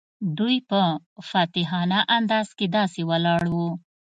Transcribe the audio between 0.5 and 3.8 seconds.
په فاتحانه انداز کې داسې ولاړ وو.